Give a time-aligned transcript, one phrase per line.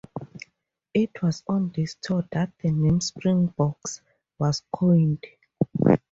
[0.95, 4.01] It was on this tour that the name 'Springboks'
[4.39, 5.23] was coined.